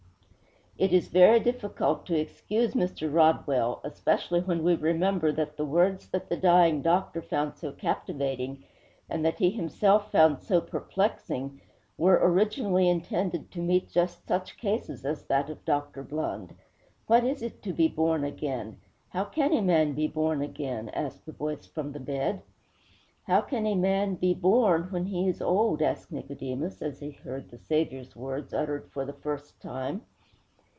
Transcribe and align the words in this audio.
II 0.79 0.87
It 0.87 0.93
is 0.93 1.09
very 1.09 1.39
difficult 1.39 2.07
to 2.07 2.17
excuse 2.17 2.73
Mr. 2.73 3.13
Rodwell, 3.13 3.81
especially 3.83 4.39
when 4.39 4.63
we 4.63 4.73
remember 4.73 5.31
that 5.31 5.55
the 5.55 5.65
words 5.65 6.09
that 6.09 6.27
the 6.27 6.35
dying 6.37 6.81
doctor 6.81 7.21
found 7.21 7.53
so 7.55 7.71
captivating, 7.71 8.63
and 9.07 9.23
that 9.23 9.37
he 9.37 9.51
himself 9.51 10.09
found 10.11 10.41
so 10.41 10.59
perplexing, 10.59 11.61
were 11.99 12.17
originally 12.23 12.89
intended 12.89 13.51
to 13.51 13.59
meet 13.59 13.91
just 13.91 14.25
such 14.27 14.57
cases 14.57 15.05
as 15.05 15.21
that 15.25 15.51
of 15.51 15.63
Dr. 15.65 16.03
Blund. 16.03 16.55
'What 17.05 17.23
is 17.23 17.43
it 17.43 17.61
to 17.61 17.73
be 17.73 17.87
born 17.87 18.23
again? 18.23 18.77
How 19.09 19.25
can 19.25 19.53
a 19.53 19.61
man 19.61 19.93
be 19.93 20.07
born 20.07 20.41
again?' 20.41 20.89
asked 20.93 21.27
the 21.27 21.31
voice 21.31 21.67
from 21.67 21.91
the 21.91 21.99
bed. 21.99 22.41
'How 23.27 23.41
can 23.41 23.67
a 23.67 23.75
man 23.75 24.15
be 24.15 24.33
born 24.33 24.85
when 24.85 25.05
he 25.05 25.27
is 25.27 25.43
old?' 25.43 25.83
asked 25.83 26.11
Nicodemus, 26.11 26.81
as 26.81 27.01
he 27.01 27.11
heard 27.11 27.51
the 27.51 27.59
Saviour's 27.59 28.15
words 28.15 28.51
uttered 28.51 28.89
for 28.91 29.05
the 29.05 29.13
first 29.13 29.61
time. 29.61 30.01